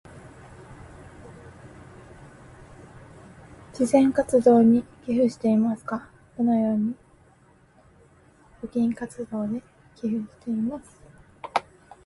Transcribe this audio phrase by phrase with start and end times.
[3.71, 6.95] 事前活動に寄付していますかどのように